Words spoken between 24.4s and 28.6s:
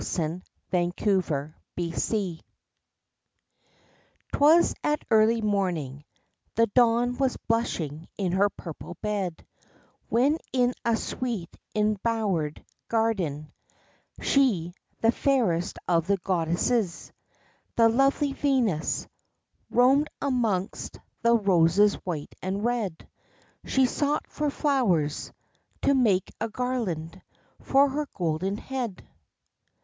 flowers To make a garland For her golden